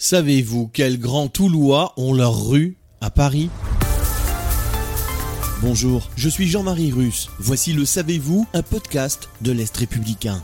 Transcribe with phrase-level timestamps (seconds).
[0.00, 3.50] Savez-vous quels grands Toulois ont leur rue à Paris?
[5.60, 7.28] Bonjour, je suis Jean-Marie Russe.
[7.40, 10.40] Voici le Savez-vous, un podcast de l'Est républicain.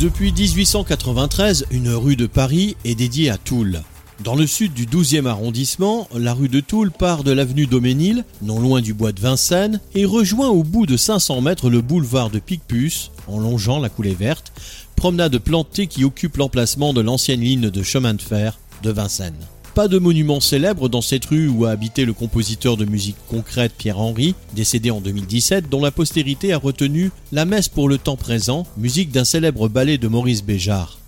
[0.00, 3.80] Depuis 1893, une rue de Paris est dédiée à Toul.
[4.24, 8.58] Dans le sud du 12e arrondissement, la rue de Toul part de l'avenue Dauménil, non
[8.58, 12.40] loin du bois de Vincennes, et rejoint au bout de 500 mètres le boulevard de
[12.40, 14.52] Picpus, en longeant la coulée verte,
[14.96, 19.34] promenade plantée qui occupe l'emplacement de l'ancienne ligne de chemin de fer de Vincennes.
[19.74, 23.74] Pas de monument célèbre dans cette rue où a habité le compositeur de musique concrète
[23.78, 28.16] Pierre Henry, décédé en 2017, dont la postérité a retenu La messe pour le temps
[28.16, 30.98] présent, musique d'un célèbre ballet de Maurice Béjart.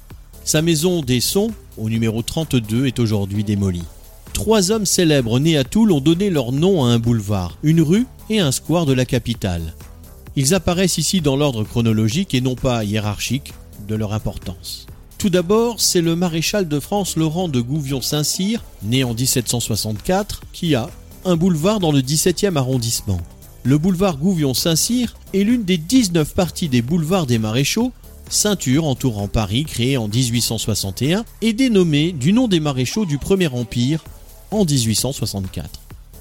[0.44, 3.82] Sa maison des sons, au numéro 32, est aujourd'hui démolie.
[4.32, 8.06] Trois hommes célèbres nés à Toul ont donné leur nom à un boulevard, une rue
[8.28, 9.74] et un square de la capitale.
[10.36, 13.52] Ils apparaissent ici dans l'ordre chronologique et non pas hiérarchique
[13.88, 14.86] de leur importance.
[15.18, 20.88] Tout d'abord, c'est le maréchal de France Laurent de Gouvion-Saint-Cyr, né en 1764, qui a
[21.24, 23.20] un boulevard dans le 17e arrondissement.
[23.62, 27.92] Le boulevard Gouvion-Saint-Cyr est l'une des 19 parties des boulevards des maréchaux,
[28.30, 34.02] ceinture entourant Paris créée en 1861 et dénommée du nom des maréchaux du Premier Empire
[34.50, 35.79] en 1864.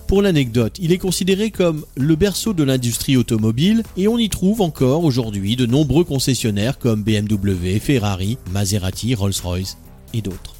[0.09, 4.59] Pour l'anecdote, il est considéré comme le berceau de l'industrie automobile et on y trouve
[4.59, 9.77] encore aujourd'hui de nombreux concessionnaires comme BMW, Ferrari, Maserati, Rolls-Royce
[10.15, 10.55] et d'autres.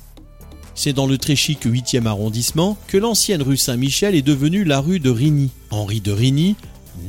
[0.75, 4.99] C'est dans le très chic 8e arrondissement que l'ancienne rue Saint-Michel est devenue la rue
[4.99, 5.49] de Rigny.
[5.71, 6.55] Henri de Rigny,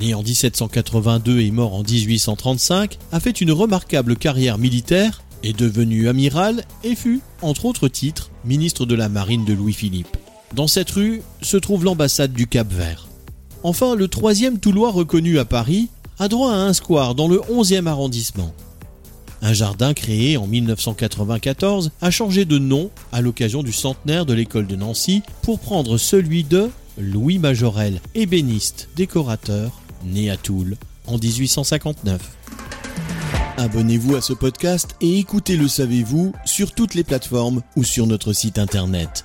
[0.01, 6.09] né en 1782 et mort en 1835, a fait une remarquable carrière militaire, est devenu
[6.09, 10.17] amiral et fut, entre autres titres, ministre de la Marine de Louis-Philippe.
[10.55, 13.07] Dans cette rue se trouve l'ambassade du Cap Vert.
[13.63, 15.89] Enfin, le troisième Toulois reconnu à Paris
[16.19, 18.53] a droit à un square dans le 11e arrondissement.
[19.43, 24.67] Un jardin créé en 1994 a changé de nom à l'occasion du centenaire de l'école
[24.67, 26.69] de Nancy pour prendre celui de
[26.99, 32.21] Louis Majorel, ébéniste, décorateur, né à Toul en 1859.
[33.57, 38.33] Abonnez-vous à ce podcast et écoutez Le Savez-vous sur toutes les plateformes ou sur notre
[38.33, 39.25] site internet.